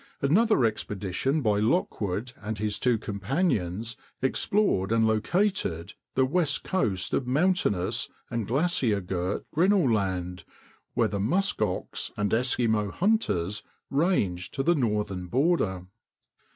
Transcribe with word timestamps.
Another 0.23 0.65
expedition 0.65 1.41
by 1.43 1.59
Lockwood 1.59 2.33
and 2.37 2.57
his 2.57 2.79
two 2.79 2.97
companions 2.97 3.95
explored 4.19 4.91
and 4.91 5.05
located 5.05 5.93
the 6.15 6.25
west 6.25 6.63
coast 6.63 7.13
of 7.13 7.27
mountainous 7.27 8.09
and 8.31 8.47
glacier 8.47 8.99
girt 8.99 9.45
Grinnell 9.51 9.91
Land, 9.93 10.43
where 10.95 11.07
the 11.07 11.19
musk 11.19 11.61
ox 11.61 12.11
and 12.17 12.31
Eskimo 12.31 12.89
hunters 12.91 13.61
range 13.91 14.49
to 14.49 14.63
the 14.63 14.73
northern 14.73 15.27
border. 15.27 15.85